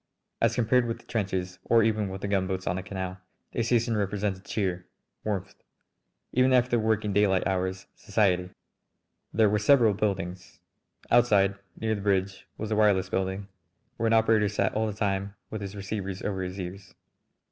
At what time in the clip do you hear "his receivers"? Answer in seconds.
15.61-16.23